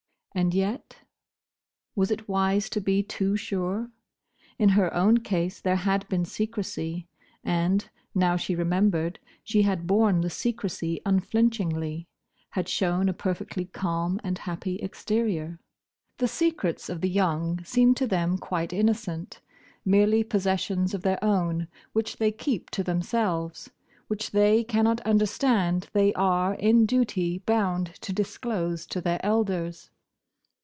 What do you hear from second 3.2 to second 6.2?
sure? In her own case there had